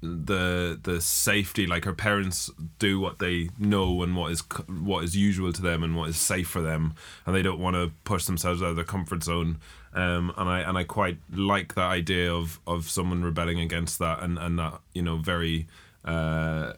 the 0.00 0.76
the 0.82 1.00
safety 1.00 1.64
like 1.64 1.84
her 1.84 1.92
parents 1.92 2.50
do 2.80 2.98
what 2.98 3.20
they 3.20 3.50
know 3.56 4.02
and 4.02 4.16
what 4.16 4.32
is 4.32 4.40
what 4.66 5.04
is 5.04 5.16
usual 5.16 5.52
to 5.52 5.62
them 5.62 5.84
and 5.84 5.94
what 5.96 6.08
is 6.08 6.16
safe 6.16 6.48
for 6.48 6.60
them 6.60 6.94
and 7.24 7.36
they 7.36 7.42
don't 7.42 7.60
want 7.60 7.76
to 7.76 7.92
push 8.02 8.24
themselves 8.24 8.60
out 8.60 8.70
of 8.70 8.74
their 8.74 8.84
comfort 8.84 9.22
zone. 9.22 9.58
Um 9.94 10.32
and 10.36 10.48
i 10.48 10.58
and 10.58 10.76
i 10.76 10.82
quite 10.82 11.18
like 11.32 11.76
that 11.76 11.86
idea 11.86 12.34
of 12.34 12.58
of 12.66 12.90
someone 12.90 13.22
rebelling 13.22 13.60
against 13.60 14.00
that 14.00 14.24
and 14.24 14.38
and 14.38 14.58
that 14.58 14.80
you 14.94 15.02
know 15.02 15.18
very 15.18 15.68
uh 16.04 16.72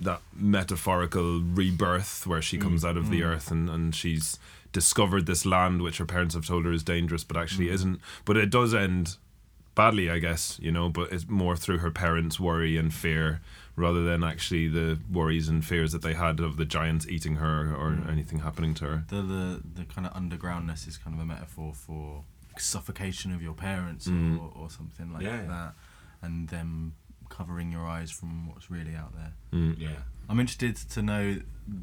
that 0.00 0.20
metaphorical 0.34 1.40
rebirth 1.40 2.26
where 2.26 2.42
she 2.42 2.58
comes 2.58 2.82
mm, 2.84 2.88
out 2.88 2.96
of 2.96 3.10
the 3.10 3.20
mm. 3.20 3.26
earth 3.26 3.50
and 3.50 3.68
and 3.68 3.94
she's 3.94 4.38
discovered 4.72 5.26
this 5.26 5.44
land 5.44 5.82
which 5.82 5.98
her 5.98 6.06
parents 6.06 6.34
have 6.34 6.46
told 6.46 6.64
her 6.64 6.72
is 6.72 6.82
dangerous 6.82 7.24
but 7.24 7.36
actually 7.36 7.66
mm. 7.66 7.72
isn't 7.72 8.00
but 8.24 8.36
it 8.36 8.50
does 8.50 8.72
end 8.74 9.16
badly, 9.74 10.10
I 10.10 10.18
guess, 10.18 10.58
you 10.60 10.72
know, 10.72 10.88
but 10.88 11.12
it's 11.12 11.28
more 11.28 11.56
through 11.56 11.78
her 11.78 11.90
parents' 11.90 12.38
worry 12.40 12.76
and 12.76 12.92
fear 12.92 13.40
rather 13.76 14.04
than 14.04 14.22
actually 14.22 14.68
the 14.68 14.98
worries 15.10 15.48
and 15.48 15.64
fears 15.64 15.92
that 15.92 16.02
they 16.02 16.12
had 16.14 16.40
of 16.40 16.56
the 16.56 16.64
giants 16.64 17.06
eating 17.08 17.36
her 17.36 17.74
or 17.74 17.96
anything 18.10 18.40
happening 18.40 18.74
to 18.74 18.84
her. 18.84 19.04
the, 19.08 19.22
the, 19.22 19.60
the 19.74 19.84
kind 19.84 20.06
of 20.06 20.12
undergroundness 20.12 20.86
is 20.86 20.98
kind 20.98 21.14
of 21.16 21.22
a 21.22 21.24
metaphor 21.24 21.72
for 21.72 22.24
suffocation 22.58 23.32
of 23.32 23.40
your 23.40 23.54
parents 23.54 24.06
Mm. 24.06 24.38
or, 24.38 24.52
or 24.54 24.70
something 24.70 25.12
like 25.12 25.22
Yeah. 25.22 25.46
that. 25.46 25.74
And 26.20 26.48
them 26.48 26.94
covering 27.30 27.72
your 27.72 27.86
eyes 27.86 28.10
from 28.10 28.48
what's 28.48 28.70
really 28.70 28.94
out 28.94 29.14
there. 29.14 29.32
Mm. 29.52 29.78
Yeah. 29.78 29.88
I'm 30.28 30.38
interested 30.38 30.76
to 30.90 31.02
know 31.02 31.38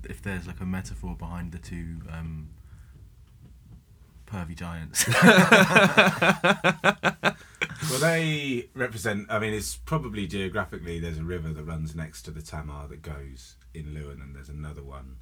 if 0.08 0.22
there's 0.22 0.46
like 0.46 0.62
a 0.62 0.66
metaphor 0.66 1.16
behind 1.18 1.51
the 1.51 1.58
two 1.58 2.01
um, 2.12 2.50
pervy 4.27 4.56
giants. 4.56 5.06
Well, 7.89 8.00
they 8.00 8.70
represent. 8.74 9.27
I 9.30 9.39
mean, 9.39 9.54
it's 9.54 9.75
probably 9.75 10.27
geographically. 10.27 11.00
There's 11.00 11.20
a 11.20 11.24
river 11.24 11.50
that 11.50 11.63
runs 11.63 11.96
next 11.96 12.24
to 12.24 12.32
the 12.32 12.42
Tamar 12.42 12.88
that 12.88 13.01
goes 13.01 13.56
in 13.74 13.94
Lewin, 13.94 14.22
and 14.22 14.36
there's 14.36 14.50
another 14.50 14.84
one 14.84 15.18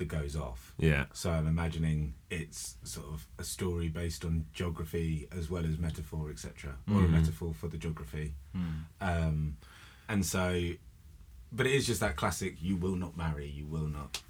that 0.00 0.08
goes 0.08 0.34
off. 0.34 0.74
Yeah. 0.78 1.04
So 1.12 1.30
I'm 1.30 1.46
imagining 1.46 2.14
it's 2.30 2.76
sort 2.82 3.06
of 3.06 3.26
a 3.38 3.44
story 3.44 3.88
based 3.88 4.24
on 4.24 4.46
geography 4.52 5.28
as 5.30 5.48
well 5.48 5.64
as 5.64 5.78
metaphor, 5.78 6.30
etc., 6.30 6.76
or 6.88 7.04
a 7.04 7.06
Mhm. 7.06 7.10
metaphor 7.10 7.54
for 7.54 7.68
the 7.68 7.78
geography. 7.78 8.34
Hmm. 8.52 8.68
Um, 9.00 9.56
and 10.08 10.26
so, 10.26 10.72
but 11.52 11.66
it 11.66 11.72
is 11.74 11.86
just 11.86 12.00
that 12.00 12.16
classic: 12.16 12.60
you 12.60 12.76
will 12.76 12.96
not 12.96 13.16
marry, 13.16 13.48
you 13.48 13.66
will 13.66 13.86
not 13.88 14.22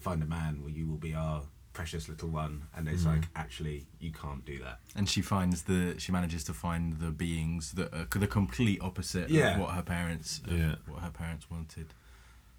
find 0.00 0.22
a 0.22 0.26
man, 0.26 0.60
well, 0.62 0.70
you 0.70 0.88
will 0.88 0.96
be 0.98 1.14
our 1.14 1.42
precious 1.72 2.08
little 2.08 2.28
one. 2.28 2.64
And 2.76 2.88
it's 2.88 3.02
Mhm. 3.04 3.12
like, 3.14 3.28
actually, 3.36 3.86
you 4.00 4.10
can't 4.12 4.44
do 4.44 4.58
that. 4.58 4.80
And 4.94 5.08
she 5.08 5.22
finds 5.22 5.62
the 5.62 5.94
she 5.98 6.10
manages 6.12 6.42
to 6.44 6.52
find 6.54 6.98
the 6.98 7.10
beings 7.10 7.72
that 7.72 7.92
are 7.94 8.06
the 8.18 8.26
complete 8.26 8.80
opposite 8.80 9.30
Yeah. 9.30 9.54
of 9.54 9.60
what 9.60 9.74
her 9.74 9.82
parents 9.82 10.40
of 10.44 10.52
Yeah. 10.58 10.74
what 10.86 11.00
her 11.02 11.10
parents 11.10 11.48
wanted. 11.50 11.94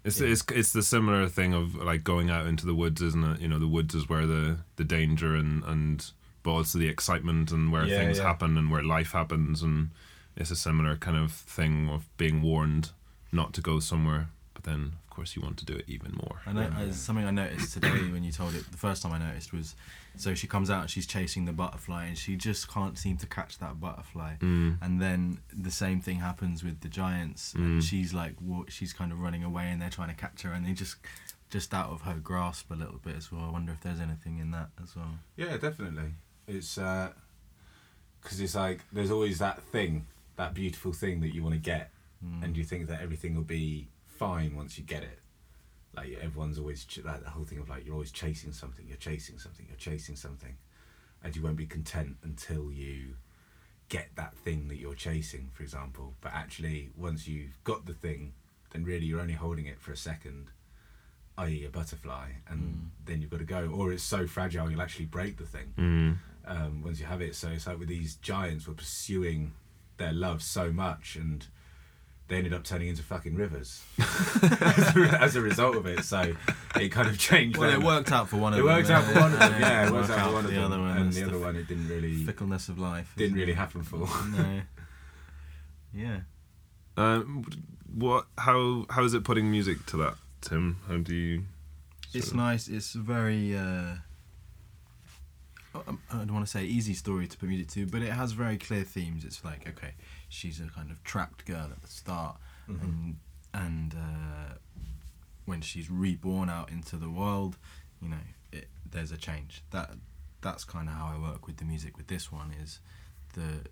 It's, 0.04 0.20
Yeah. 0.20 0.28
it's 0.28 0.44
it's 0.52 0.72
the 0.72 0.82
similar 0.82 1.28
thing 1.28 1.54
of 1.54 1.74
like 1.76 2.04
going 2.04 2.30
out 2.30 2.46
into 2.46 2.66
the 2.66 2.74
woods, 2.74 3.00
isn't 3.02 3.24
it? 3.24 3.40
You 3.40 3.48
know, 3.48 3.58
the 3.58 3.68
woods 3.68 3.94
is 3.94 4.08
where 4.08 4.26
the 4.26 4.58
the 4.76 4.84
danger 4.84 5.34
and 5.34 5.64
and 5.64 6.10
but 6.42 6.50
also 6.52 6.78
the 6.78 6.88
excitement 6.88 7.50
and 7.50 7.72
where 7.72 7.86
Yeah, 7.86 7.96
things 7.98 8.18
yeah. 8.18 8.24
happen 8.24 8.58
and 8.58 8.70
where 8.70 8.82
life 8.82 9.12
happens, 9.12 9.62
and 9.62 9.90
it's 10.36 10.50
a 10.50 10.56
similar 10.56 10.96
kind 10.96 11.16
of 11.16 11.32
thing 11.32 11.88
of 11.88 12.04
being 12.18 12.42
warned 12.42 12.90
not 13.32 13.52
to 13.54 13.60
go 13.62 13.80
somewhere, 13.80 14.28
but 14.54 14.64
then 14.64 14.92
of 15.04 15.10
course 15.14 15.36
you 15.36 15.42
want 15.42 15.56
to 15.58 15.64
do 15.64 15.74
it 15.74 15.84
even 15.88 16.12
more. 16.12 16.40
I 16.46 16.52
know 16.52 16.62
Yeah. 16.62 16.88
uh, 16.88 16.92
something 16.92 17.24
I 17.26 17.30
noticed 17.30 17.72
today 17.74 17.90
when 18.10 18.24
you 18.24 18.32
told 18.32 18.54
it. 18.54 18.70
The 18.70 18.78
first 18.78 19.02
time 19.02 19.12
I 19.12 19.18
noticed 19.18 19.52
was, 19.52 19.74
so 20.16 20.34
she 20.34 20.46
comes 20.46 20.70
out 20.70 20.82
and 20.82 20.90
she's 20.90 21.06
chasing 21.06 21.44
the 21.44 21.52
butterfly 21.52 22.06
and 22.06 22.16
she 22.16 22.36
just 22.36 22.68
can't 22.72 22.96
seem 22.96 23.16
to 23.18 23.26
catch 23.26 23.58
that 23.58 23.80
butterfly. 23.80 24.36
Mm. 24.40 24.78
And 24.80 25.00
then 25.00 25.38
the 25.52 25.70
same 25.70 26.00
thing 26.00 26.16
happens 26.20 26.62
with 26.64 26.80
the 26.80 26.88
giants. 26.88 27.52
Mm. 27.54 27.58
And 27.64 27.84
she's 27.84 28.14
like, 28.14 28.34
wa- 28.40 28.64
she's 28.68 28.92
kind 28.92 29.12
of 29.12 29.20
running 29.20 29.44
away 29.44 29.70
and 29.70 29.82
they're 29.82 29.90
trying 29.90 30.08
to 30.08 30.14
catch 30.14 30.42
her 30.42 30.52
and 30.52 30.64
they 30.66 30.72
just, 30.72 30.96
just 31.50 31.74
out 31.74 31.90
of 31.90 32.02
her 32.02 32.14
grasp 32.14 32.70
a 32.70 32.74
little 32.74 32.98
bit 33.04 33.16
as 33.16 33.30
well. 33.30 33.42
I 33.44 33.50
wonder 33.50 33.72
if 33.72 33.80
there's 33.82 34.00
anything 34.00 34.38
in 34.38 34.50
that 34.52 34.70
as 34.82 34.94
well. 34.96 35.18
Yeah, 35.36 35.56
definitely. 35.56 36.14
It's 36.46 36.78
uh 36.78 37.10
because 38.22 38.40
it's 38.40 38.54
like 38.54 38.80
there's 38.92 39.10
always 39.10 39.38
that 39.38 39.62
thing, 39.62 40.06
that 40.36 40.54
beautiful 40.54 40.92
thing 40.92 41.20
that 41.20 41.34
you 41.34 41.42
want 41.42 41.54
to 41.54 41.60
get, 41.60 41.90
Mm. 42.24 42.42
and 42.42 42.56
you 42.56 42.64
think 42.64 42.86
that 42.88 43.02
everything 43.02 43.34
will 43.34 43.42
be 43.42 43.88
fine 44.18 44.54
once 44.56 44.78
you 44.78 44.84
get 44.84 45.02
it. 45.02 45.20
Like 45.96 46.18
everyone's 46.20 46.58
always 46.58 46.84
ch- 46.84 47.04
like 47.04 47.22
the 47.22 47.30
whole 47.30 47.44
thing 47.44 47.58
of 47.58 47.68
like 47.68 47.84
you're 47.84 47.94
always 47.94 48.10
chasing 48.12 48.52
something, 48.52 48.86
you're 48.86 48.96
chasing 48.96 49.38
something, 49.38 49.66
you're 49.68 49.76
chasing 49.76 50.16
something, 50.16 50.56
and 51.22 51.34
you 51.36 51.42
won't 51.42 51.56
be 51.56 51.66
content 51.66 52.16
until 52.22 52.72
you 52.72 53.16
get 53.88 54.08
that 54.16 54.36
thing 54.36 54.68
that 54.68 54.76
you're 54.78 54.94
chasing, 54.94 55.50
for 55.52 55.62
example. 55.62 56.14
But 56.20 56.32
actually, 56.34 56.90
once 56.96 57.28
you've 57.28 57.62
got 57.64 57.86
the 57.86 57.92
thing, 57.94 58.32
then 58.70 58.84
really 58.84 59.06
you're 59.06 59.20
only 59.20 59.34
holding 59.34 59.66
it 59.66 59.78
for 59.80 59.92
a 59.92 59.96
second, 59.96 60.50
i.e., 61.38 61.64
a 61.64 61.68
butterfly, 61.70 62.30
and 62.48 62.60
Mm. 62.60 63.06
then 63.06 63.20
you've 63.22 63.30
got 63.30 63.38
to 63.38 63.44
go. 63.44 63.68
Or 63.68 63.92
it's 63.92 64.02
so 64.02 64.26
fragile 64.26 64.68
you'll 64.70 64.82
actually 64.82 65.06
break 65.06 65.36
the 65.36 65.46
thing 65.46 65.74
Mm. 65.76 66.16
um, 66.46 66.82
once 66.82 66.98
you 66.98 67.06
have 67.06 67.20
it. 67.22 67.36
So 67.36 67.48
it's 67.50 67.66
like 67.68 67.78
with 67.78 67.88
these 67.88 68.16
giants 68.16 68.66
were 68.66 68.74
pursuing 68.74 69.52
their 69.96 70.12
love 70.12 70.42
so 70.42 70.72
much, 70.72 71.14
and 71.14 71.46
they 72.28 72.36
ended 72.36 72.54
up 72.54 72.64
turning 72.64 72.88
into 72.88 73.02
fucking 73.02 73.34
rivers 73.34 73.82
as, 73.98 74.96
a, 74.96 75.18
as 75.20 75.36
a 75.36 75.40
result 75.42 75.76
of 75.76 75.84
it. 75.86 76.04
So 76.04 76.34
it 76.76 76.88
kind 76.90 77.08
of 77.08 77.18
changed. 77.18 77.58
Well, 77.58 77.70
them. 77.70 77.82
it 77.82 77.84
worked 77.84 78.12
out 78.12 78.28
for 78.28 78.36
one 78.36 78.54
of 78.54 78.58
It 78.58 78.62
them. 78.62 78.70
It 78.70 78.74
worked 78.76 78.90
out 78.90 79.04
for 79.04 79.20
one 79.20 79.32
of 79.32 79.38
them. 79.38 79.60
Yeah, 79.60 79.86
it 79.88 79.92
worked 79.92 80.08
worked 80.08 80.20
out 80.20 80.28
for 80.28 80.34
one 80.34 80.44
of 80.46 80.50
the 80.50 80.56
them, 80.56 80.72
other 80.72 80.80
one. 80.80 80.96
and 80.96 81.06
It's 81.08 81.16
the 81.18 81.26
other 81.26 81.38
one 81.38 81.56
it 81.56 81.68
didn't 81.68 81.88
really 81.88 82.24
fickleness 82.24 82.68
of 82.68 82.78
life. 82.78 83.12
didn't 83.16 83.36
really 83.36 83.52
it? 83.52 83.56
happen 83.56 83.82
for. 83.82 83.98
No. 83.98 84.60
Yeah. 85.96 86.20
Um, 86.96 87.44
what? 87.94 88.26
How? 88.36 88.86
How 88.90 89.04
is 89.04 89.14
it 89.14 89.22
putting 89.22 89.48
music 89.50 89.86
to 89.86 89.96
that, 89.98 90.14
Tim? 90.40 90.78
How 90.88 90.96
do 90.96 91.14
you? 91.14 91.44
It's 92.12 92.30
So- 92.30 92.36
nice. 92.36 92.66
It's 92.68 92.94
very. 92.94 93.56
Uh, 93.56 93.96
I- 95.74 95.80
I 96.12 96.16
don't 96.18 96.32
want 96.34 96.46
to 96.46 96.50
say 96.50 96.64
easy 96.64 96.94
story 96.94 97.26
to 97.26 97.36
put 97.38 97.48
music 97.48 97.68
to, 97.70 97.86
but 97.86 98.02
it 98.02 98.12
has 98.12 98.32
very 98.32 98.56
clear 98.58 98.82
themes. 98.84 99.24
It's 99.24 99.44
like 99.44 99.68
okay, 99.68 99.94
she's 100.34 100.60
a 100.60 100.64
kind 100.68 100.90
of 100.90 101.02
trapped 101.04 101.44
girl 101.46 101.68
at 101.70 101.80
the 101.82 101.88
start, 101.88 102.36
Mhm. 102.68 102.82
and 102.82 103.16
and 103.52 103.94
uh, 103.94 104.54
when 105.44 105.60
she's 105.60 105.88
reborn 105.90 106.48
out 106.50 106.70
into 106.70 106.96
the 106.96 107.08
world, 107.10 107.56
you 108.00 108.08
know, 108.08 108.24
it, 108.52 108.68
there's 108.90 109.12
a 109.12 109.16
change. 109.16 109.62
That 109.70 109.90
that's 110.40 110.64
kind 110.64 110.88
of 110.88 110.94
how 110.94 111.06
I 111.06 111.18
work 111.18 111.46
with 111.46 111.56
the 111.58 111.64
music. 111.64 111.96
With 111.96 112.08
this 112.08 112.30
one 112.32 112.50
is 112.52 112.80
the 113.34 113.66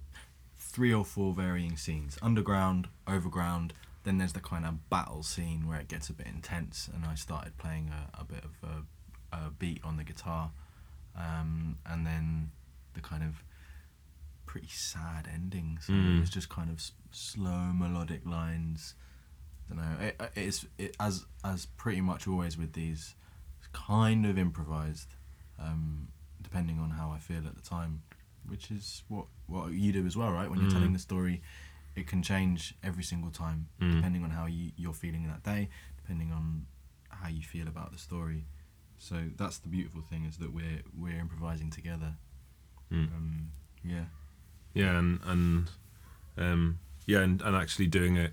three 0.59 0.93
or 0.95 1.05
four 1.05 1.33
varying 1.35 1.77
scenes: 1.77 2.19
underground, 2.23 2.89
overground. 3.07 3.73
Then 4.05 4.19
there's 4.19 4.33
the 4.33 4.41
kind 4.41 4.65
of 4.65 4.89
battle 4.91 5.23
scene 5.23 5.67
where 5.69 5.79
it 5.81 5.89
gets 5.89 6.09
a 6.11 6.13
bit 6.13 6.27
intense, 6.27 6.89
and 6.93 7.05
I 7.05 7.15
started 7.15 7.57
playing 7.59 7.91
a, 7.91 8.21
a 8.21 8.25
bit 8.25 8.45
of 8.45 8.55
a, 8.69 9.37
a 9.37 9.51
beat 9.51 9.81
on 9.85 9.97
the 9.97 10.03
guitar, 10.05 10.51
um, 11.17 11.79
and 11.87 12.05
then 12.07 12.51
the 12.95 13.01
kind 13.01 13.23
of 13.23 13.43
pretty 14.53 14.69
sad 14.93 15.27
ending. 15.33 15.79
So 15.81 15.93
Mm. 15.95 16.17
it 16.17 16.21
was 16.21 16.31
just 16.39 16.49
kind 16.51 16.69
of 16.71 16.77
s- 16.77 16.93
slow 17.11 17.73
melodic 17.73 18.23
lines, 18.27 18.95
don't 19.69 19.79
know. 19.79 19.97
It, 20.07 20.15
it's 20.37 20.67
it, 20.85 20.95
as 21.01 21.25
as 21.43 21.61
pretty 21.83 22.03
much 22.03 22.29
always 22.29 22.59
with 22.59 22.73
these, 22.75 23.15
kind 23.73 24.27
of 24.27 24.37
improvised, 24.37 25.11
um, 25.59 26.09
depending 26.43 26.79
on 26.85 26.91
how 26.91 27.11
I 27.11 27.19
feel 27.19 27.47
at 27.47 27.55
the 27.55 27.63
time, 27.77 28.03
which 28.47 28.71
is 28.71 29.03
what 29.09 29.27
what 29.47 29.73
you 29.73 29.91
do 29.93 30.05
as 30.07 30.17
well, 30.17 30.31
right? 30.39 30.49
When 30.51 30.59
you're 30.61 30.69
Mm. 30.71 30.79
telling 30.79 30.93
the 30.93 30.99
story, 31.11 31.37
it 32.01 32.07
can 32.07 32.23
change 32.23 32.75
every 32.83 33.05
single 33.13 33.31
time 33.31 33.69
Mm. 33.81 33.93
depending 33.97 34.23
on 34.25 34.31
how 34.39 34.47
you, 34.47 34.73
you're 34.77 34.99
feeling 35.05 35.27
that 35.29 35.43
day, 35.43 35.71
depending 35.97 36.31
on 36.33 36.67
how 37.09 37.29
you 37.29 37.43
feel 37.43 37.69
about 37.69 37.89
the 37.93 37.99
story. 37.99 38.45
So 38.99 39.17
that's 39.41 39.59
the 39.59 39.69
beautiful 39.77 40.03
thing 40.03 40.25
is 40.27 40.37
that 40.43 40.53
we're 40.53 40.83
we're 41.03 41.19
improvising 41.19 41.71
together. 41.71 42.13
Mm. 42.91 43.09
Um, 43.17 43.51
yeah. 43.83 44.07
Yeah, 44.75 44.99
and 44.99 45.21
and 45.25 45.71
um, 46.39 46.79
yeah, 47.07 47.21
and, 47.21 47.41
and 47.43 47.57
actually 47.57 47.87
doing 47.87 48.17
it 48.17 48.33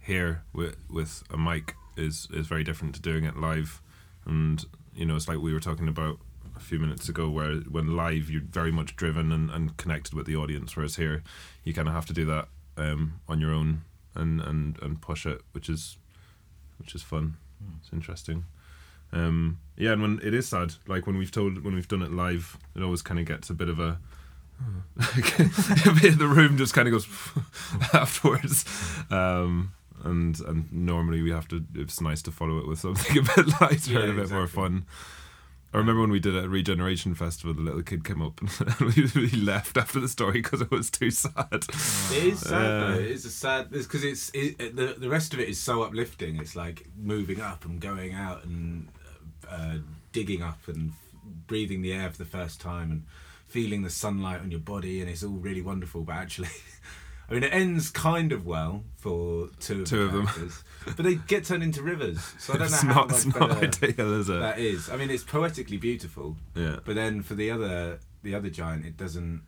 here 0.00 0.42
with 0.52 0.76
with 0.90 1.22
a 1.30 1.38
mic 1.38 1.74
is 1.96 2.28
is 2.32 2.46
very 2.46 2.64
different 2.64 2.94
to 2.96 3.00
doing 3.00 3.24
it 3.24 3.36
live, 3.36 3.80
and 4.26 4.64
you 4.94 5.06
know 5.06 5.16
it's 5.16 5.28
like 5.28 5.38
we 5.38 5.52
were 5.52 5.60
talking 5.60 5.88
about 5.88 6.18
a 6.56 6.60
few 6.60 6.78
minutes 6.78 7.08
ago, 7.08 7.28
where 7.28 7.56
when 7.56 7.96
live 7.96 8.30
you're 8.30 8.42
very 8.42 8.72
much 8.72 8.96
driven 8.96 9.32
and, 9.32 9.50
and 9.50 9.76
connected 9.76 10.14
with 10.14 10.26
the 10.26 10.36
audience, 10.36 10.76
whereas 10.76 10.96
here 10.96 11.22
you 11.64 11.72
kind 11.72 11.88
of 11.88 11.94
have 11.94 12.06
to 12.06 12.12
do 12.12 12.24
that 12.26 12.48
um, 12.76 13.20
on 13.28 13.40
your 13.40 13.52
own 13.52 13.82
and, 14.14 14.40
and 14.40 14.78
and 14.82 15.00
push 15.00 15.24
it, 15.26 15.40
which 15.52 15.68
is 15.68 15.96
which 16.78 16.94
is 16.94 17.02
fun. 17.02 17.36
Mm. 17.62 17.78
It's 17.80 17.92
interesting. 17.92 18.44
Um, 19.12 19.58
yeah, 19.76 19.92
and 19.92 20.02
when 20.02 20.20
it 20.22 20.34
is 20.34 20.48
sad, 20.48 20.74
like 20.86 21.06
when 21.06 21.16
we've 21.16 21.30
told 21.30 21.64
when 21.64 21.74
we've 21.74 21.88
done 21.88 22.02
it 22.02 22.12
live, 22.12 22.58
it 22.74 22.82
always 22.82 23.02
kind 23.02 23.18
of 23.18 23.26
gets 23.26 23.48
a 23.50 23.54
bit 23.54 23.68
of 23.68 23.78
a 23.78 23.82
a 23.82 23.88
bit 23.88 23.90
of 23.90 23.98
the 24.96 26.28
room 26.30 26.56
just 26.56 26.74
kind 26.74 26.88
of 26.88 26.92
goes 26.92 27.06
afterwards. 27.94 28.64
Um, 29.10 29.72
and 30.04 30.38
and 30.40 30.72
normally 30.72 31.22
we 31.22 31.30
have 31.30 31.48
to. 31.48 31.64
It's 31.74 32.00
nice 32.00 32.22
to 32.22 32.30
follow 32.30 32.58
it 32.58 32.66
with 32.66 32.78
something 32.80 33.18
a 33.18 33.22
bit 33.22 33.60
lighter 33.60 33.92
Yeah, 33.92 34.00
and 34.00 34.18
a 34.18 34.22
bit 34.22 34.30
more 34.30 34.46
fun. 34.46 34.86
I 35.72 35.76
remember 35.76 36.00
when 36.00 36.10
we 36.10 36.18
did 36.18 36.34
it 36.34 36.44
at 36.44 36.48
Regeneration 36.48 37.14
Festival, 37.14 37.52
the 37.52 37.60
little 37.60 37.82
kid 37.82 38.02
came 38.02 38.22
up 38.22 38.40
and 38.40 38.50
we, 38.96 39.02
we 39.14 39.28
left 39.32 39.76
after 39.76 40.00
the 40.00 40.08
story 40.08 40.40
because 40.40 40.62
it 40.62 40.70
was 40.70 40.88
too 40.90 41.10
sad. 41.10 41.46
It 41.52 42.10
is 42.24 42.40
sad 42.40 42.54
Uh, 42.54 42.86
though. 42.86 42.94
It 42.94 43.10
is 43.10 43.26
a 43.26 43.30
sad 43.30 43.70
because 43.70 44.02
it's 44.02 44.30
it, 44.30 44.56
it- 44.58 44.76
the 44.76 44.94
the 44.98 45.10
rest 45.10 45.34
of 45.34 45.40
it 45.40 45.48
is 45.48 45.60
so 45.60 45.82
uplifting. 45.82 46.36
It's 46.36 46.56
like 46.56 46.86
moving 46.96 47.40
up 47.42 47.64
and 47.66 47.80
going 47.80 48.14
out 48.14 48.44
and 48.44 48.88
uh, 49.50 49.76
digging 50.12 50.42
up 50.42 50.58
and 50.68 50.92
breathing 51.46 51.82
the 51.82 51.92
air 51.92 52.10
for 52.10 52.16
the 52.18 52.24
first 52.24 52.60
time 52.62 52.90
and 52.90 53.04
feeling 53.48 53.82
the 53.82 53.90
sunlight 53.90 54.40
on 54.40 54.50
your 54.50 54.60
body 54.60 55.00
and 55.00 55.10
it's 55.10 55.22
all 55.24 55.30
really 55.32 55.62
wonderful. 55.62 56.02
But 56.02 56.16
actually, 56.16 56.48
I 57.30 57.34
mean, 57.34 57.42
it 57.44 57.52
ends 57.52 57.90
kind 57.90 58.32
of 58.32 58.46
well 58.46 58.84
for 58.96 59.48
two 59.60 59.82
of 59.82 59.88
Two 59.88 60.08
the 60.08 60.18
of 60.18 60.34
them. 60.38 60.52
but 60.96 61.04
they 61.04 61.16
get 61.16 61.44
turned 61.44 61.62
into 61.62 61.82
rivers. 61.82 62.20
So 62.38 62.54
I 62.54 62.58
don't 62.58 62.66
it's 62.72 62.82
know 62.84 62.92
how 62.92 63.00
not, 63.00 63.08
much 63.10 63.16
it's 63.26 63.34
not 63.36 63.50
ideal, 63.62 64.14
is 64.20 64.28
it? 64.28 64.38
that 64.40 64.58
is. 64.58 64.90
I 64.90 64.96
mean, 64.96 65.10
it's 65.10 65.24
poetically 65.24 65.76
beautiful. 65.78 66.36
yeah. 66.54 66.76
But 66.84 66.94
then 66.94 67.22
for 67.22 67.34
the 67.34 67.50
other 67.50 68.00
the 68.22 68.34
other 68.34 68.50
giant, 68.50 68.84
it 68.86 68.96
doesn't. 68.96 69.42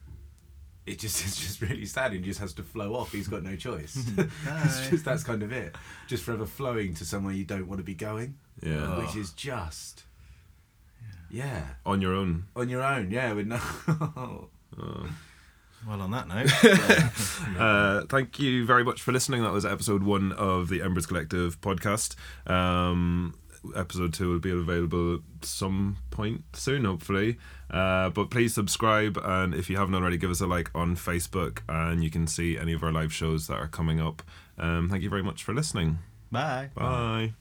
It 0.87 0.99
just 0.99 1.21
it's 1.27 1.37
just 1.39 1.61
really 1.61 1.87
sad. 1.87 2.13
He 2.13 2.19
just 2.21 2.41
has 2.41 2.53
to 2.55 2.63
flow 2.63 2.95
off. 2.97 3.13
He's 3.13 3.29
got 3.29 3.43
no 3.43 3.55
choice. 3.57 3.97
it's 4.17 4.89
just 4.89 5.05
that's 5.05 5.23
kind 5.25 5.43
of 5.43 5.53
it. 5.53 5.77
Just 6.07 6.25
forever 6.25 6.47
flowing 6.47 6.95
to 6.95 7.05
somewhere 7.05 7.33
you 7.35 7.45
don't 7.45 7.69
want 7.69 7.79
to 7.81 7.85
be 7.85 7.95
going, 7.95 8.37
Yeah. 8.63 8.99
Which 8.99 9.15
is 9.17 9.33
just 9.33 10.05
yeah 11.31 11.63
On 11.87 12.01
your 12.03 12.15
own. 12.15 12.45
on 12.57 12.69
your 12.69 12.83
own. 12.83 13.11
Yeah, 13.11 13.33
with 13.33 13.47
no. 13.47 13.61
Oh. 13.89 14.49
Well, 15.89 16.03
on 16.03 16.11
that 16.11 16.29
note, 16.29 16.51
Uh, 17.59 18.05
thank 18.11 18.39
you 18.39 18.67
very 18.67 18.85
much 18.85 19.01
for 19.01 19.13
listening. 19.13 19.43
That 19.43 19.53
was 19.53 19.65
episode 19.65 20.03
one 20.03 20.31
of 20.33 20.69
the 20.69 20.83
Embers 20.83 21.07
Collective 21.07 21.59
podcast. 21.63 22.17
Um, 22.47 23.35
episode 23.75 24.13
two 24.13 24.29
will 24.31 24.39
be 24.41 24.51
available 24.51 25.15
at 25.15 25.21
some 25.45 25.97
point 26.11 26.45
soon, 26.53 26.85
hopefully. 26.85 27.39
Uh, 27.71 28.11
but 28.11 28.29
please 28.31 28.53
subscribe, 28.53 29.17
and 29.25 29.55
if 29.55 29.71
you 29.71 29.79
haven't 29.79 29.95
already, 29.95 30.19
give 30.19 30.31
us 30.31 30.43
a 30.43 30.47
like 30.47 30.71
on 30.75 30.97
Facebook, 30.97 31.61
and 31.67 32.05
you 32.05 32.11
can 32.11 32.27
see 32.27 32.59
any 32.59 32.75
of 32.75 32.83
our 32.83 32.93
live 32.93 33.13
shows 33.13 33.47
that 33.47 33.55
are 33.55 33.69
coming 33.69 34.01
up. 34.03 34.23
Um, 34.59 34.91
thank 34.91 35.03
you 35.03 35.09
very 35.09 35.23
much 35.23 35.43
for 35.43 35.55
listening. 35.55 36.01
bye. 36.31 36.69
Bye. 36.75 37.33